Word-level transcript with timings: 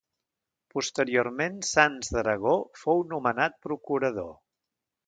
Posteriorment 0.77 1.59
Sanç 1.73 2.11
d'Aragó 2.17 2.57
fou 2.87 3.07
nomenat 3.13 3.63
Procurador. 3.69 4.35